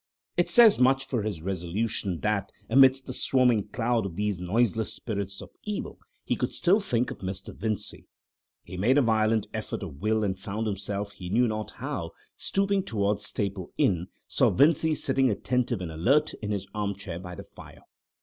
[0.35, 5.43] It says much for his resolution that, amidst the swarming cloud of these noiseless spirits
[5.43, 7.53] of evil, he could still think of Mr.
[7.55, 8.07] Vincey.
[8.63, 12.81] He made a violent effort of will and found himself, he knew not how, stooping
[12.81, 17.43] towards Staple Inn, saw Vincey sitting attentive and alert in his arm chair by the
[17.43, 17.83] fire.